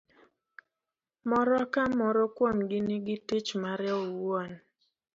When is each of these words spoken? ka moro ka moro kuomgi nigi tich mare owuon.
ka 1.23 1.29
moro 1.29 1.57
ka 1.73 1.83
moro 1.99 2.21
kuomgi 2.35 2.77
nigi 2.87 3.15
tich 3.27 3.49
mare 3.61 3.89
owuon. 4.03 4.49